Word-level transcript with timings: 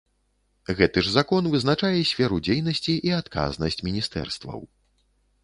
Гэты 0.77 1.03
ж 1.07 1.11
закон 1.17 1.49
вызначае 1.55 1.91
сферу 2.13 2.39
дзейнасці 2.49 2.97
і 3.11 3.15
адказнасць 3.19 3.79
міністэрстваў. 3.91 4.59